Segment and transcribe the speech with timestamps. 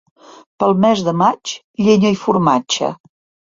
[0.63, 1.55] Pel mes de maig,
[1.87, 2.95] llenya i formatge.